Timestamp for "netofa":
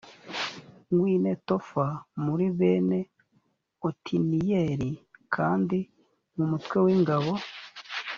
1.25-1.85